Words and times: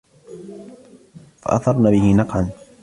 فأثرن 1.41 1.83
به 1.91 2.13
نقعا 2.15 2.49